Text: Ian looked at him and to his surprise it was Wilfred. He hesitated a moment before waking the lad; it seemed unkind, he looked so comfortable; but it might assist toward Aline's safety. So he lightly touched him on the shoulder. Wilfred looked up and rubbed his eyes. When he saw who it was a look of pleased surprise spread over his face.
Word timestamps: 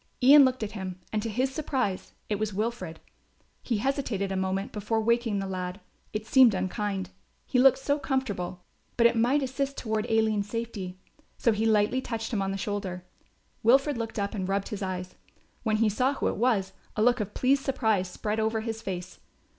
Ian 0.23 0.43
looked 0.45 0.63
at 0.63 0.71
him 0.71 0.99
and 1.13 1.21
to 1.21 1.29
his 1.29 1.53
surprise 1.53 2.13
it 2.27 2.39
was 2.39 2.55
Wilfred. 2.55 2.99
He 3.61 3.77
hesitated 3.77 4.31
a 4.31 4.35
moment 4.35 4.71
before 4.71 4.99
waking 4.99 5.37
the 5.37 5.45
lad; 5.45 5.79
it 6.11 6.25
seemed 6.25 6.55
unkind, 6.55 7.11
he 7.45 7.59
looked 7.59 7.77
so 7.77 7.99
comfortable; 7.99 8.63
but 8.97 9.05
it 9.05 9.15
might 9.15 9.43
assist 9.43 9.77
toward 9.77 10.09
Aline's 10.09 10.49
safety. 10.49 10.97
So 11.37 11.51
he 11.51 11.67
lightly 11.67 12.01
touched 12.01 12.33
him 12.33 12.41
on 12.41 12.49
the 12.49 12.57
shoulder. 12.57 13.05
Wilfred 13.61 13.95
looked 13.99 14.17
up 14.17 14.33
and 14.33 14.49
rubbed 14.49 14.69
his 14.69 14.81
eyes. 14.81 15.13
When 15.61 15.77
he 15.77 15.87
saw 15.87 16.15
who 16.15 16.29
it 16.29 16.37
was 16.37 16.73
a 16.95 17.03
look 17.03 17.19
of 17.19 17.35
pleased 17.35 17.63
surprise 17.63 18.09
spread 18.09 18.39
over 18.39 18.61
his 18.61 18.81
face. 18.81 19.19